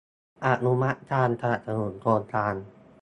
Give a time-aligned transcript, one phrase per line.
[0.45, 2.53] อนุมัติการสนับสนุนโครงการ